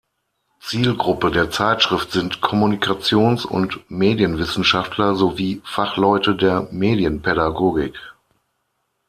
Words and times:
Zielgruppe 0.61 1.29
der 1.29 1.51
Zeitschrift 1.51 2.11
sind 2.11 2.41
Kommunikations- 2.41 3.45
und 3.45 3.87
Medienwissenschaftler 3.91 5.13
sowie 5.13 5.61
Fachleute 5.63 6.35
der 6.35 6.67
Medienpädagogik. 6.71 7.99